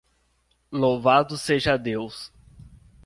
Louvado 0.71 1.37
seja 1.37 1.77
Deus! 1.77 2.33